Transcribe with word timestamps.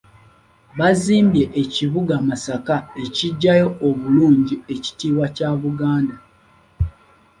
Bazimbe 0.77 1.41
ekibuga 1.61 2.15
Masaka 2.29 2.75
ekiggyayo 3.03 3.67
obulungi 3.87 4.55
ekitiibwa 4.73 5.25
kya 5.35 5.49
Buganda. 5.61 6.15